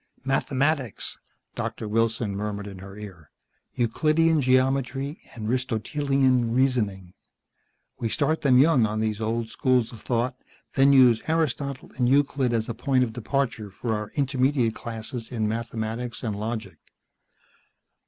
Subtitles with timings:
[0.25, 1.19] "Mathematics,"
[1.53, 3.29] Doctor Wilson murmured in her ear.
[3.75, 7.13] "Euclidean Geometry and Aristotelean reasoning.
[7.99, 10.35] We start them young on these old schools of thought,
[10.73, 15.47] then use Aristotle and Euclid as a point of departure for our intermediate classes in
[15.47, 16.79] mathematics and logic."